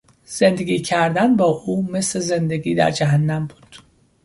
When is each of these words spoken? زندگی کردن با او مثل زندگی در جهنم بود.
زندگی 0.25 0.79
کردن 0.81 1.35
با 1.35 1.45
او 1.45 1.83
مثل 1.91 2.19
زندگی 2.19 2.75
در 2.75 2.91
جهنم 2.91 3.47
بود. 3.47 3.77